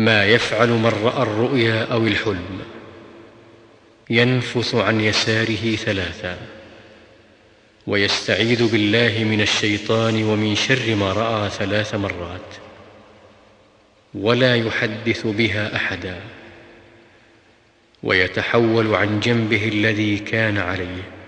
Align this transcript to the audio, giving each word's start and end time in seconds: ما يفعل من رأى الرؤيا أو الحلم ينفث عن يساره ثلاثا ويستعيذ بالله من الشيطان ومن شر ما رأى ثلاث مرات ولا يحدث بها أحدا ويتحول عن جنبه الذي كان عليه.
ما 0.00 0.24
يفعل 0.24 0.68
من 0.68 0.92
رأى 1.04 1.22
الرؤيا 1.22 1.84
أو 1.84 2.06
الحلم 2.06 2.60
ينفث 4.10 4.74
عن 4.74 5.00
يساره 5.00 5.76
ثلاثا 5.76 6.38
ويستعيذ 7.86 8.72
بالله 8.72 9.24
من 9.24 9.40
الشيطان 9.40 10.24
ومن 10.24 10.54
شر 10.54 10.94
ما 10.94 11.12
رأى 11.12 11.50
ثلاث 11.50 11.94
مرات 11.94 12.54
ولا 14.14 14.56
يحدث 14.56 15.26
بها 15.26 15.76
أحدا 15.76 16.20
ويتحول 18.02 18.94
عن 18.94 19.20
جنبه 19.20 19.68
الذي 19.68 20.18
كان 20.18 20.58
عليه. 20.58 21.19